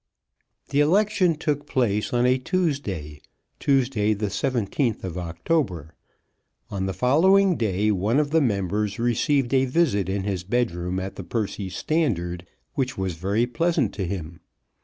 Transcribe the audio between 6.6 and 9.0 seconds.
On the following day one of the members